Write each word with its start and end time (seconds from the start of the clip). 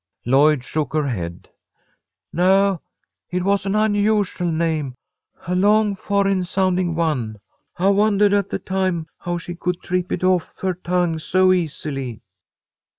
Lloyd 0.25 0.63
shook 0.63 0.93
her 0.93 1.05
head. 1.07 1.47
"No, 2.33 2.81
it 3.29 3.43
was 3.43 3.67
an 3.67 3.75
unusual 3.75 4.51
name, 4.51 4.95
a 5.45 5.53
long 5.53 5.95
foreign 5.95 6.43
sounding 6.43 6.95
one. 6.95 7.37
I 7.77 7.89
wondahed 7.91 8.33
at 8.33 8.49
the 8.49 8.57
time 8.57 9.05
how 9.19 9.37
she 9.37 9.53
could 9.53 9.79
trip 9.79 10.11
it 10.11 10.23
off 10.23 10.55
her 10.61 10.73
tongue 10.73 11.19
so 11.19 11.53
easily." 11.53 12.23